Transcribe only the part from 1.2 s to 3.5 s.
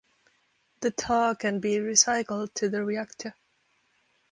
can be recycled to the reactor.